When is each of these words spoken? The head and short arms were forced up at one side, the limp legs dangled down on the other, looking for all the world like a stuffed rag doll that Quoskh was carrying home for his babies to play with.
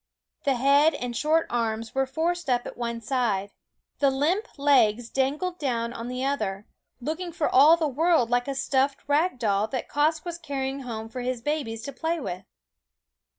The 0.45 0.55
head 0.55 0.95
and 0.95 1.15
short 1.15 1.45
arms 1.51 1.93
were 1.93 2.07
forced 2.07 2.49
up 2.49 2.65
at 2.65 2.75
one 2.75 3.01
side, 3.01 3.51
the 3.99 4.09
limp 4.09 4.47
legs 4.57 5.11
dangled 5.11 5.59
down 5.59 5.93
on 5.93 6.07
the 6.07 6.25
other, 6.25 6.65
looking 6.99 7.31
for 7.31 7.47
all 7.47 7.77
the 7.77 7.87
world 7.87 8.31
like 8.31 8.47
a 8.47 8.55
stuffed 8.55 9.03
rag 9.07 9.37
doll 9.37 9.67
that 9.67 9.87
Quoskh 9.87 10.25
was 10.25 10.39
carrying 10.39 10.79
home 10.79 11.07
for 11.07 11.21
his 11.21 11.39
babies 11.43 11.83
to 11.83 11.93
play 11.93 12.19
with. 12.19 12.45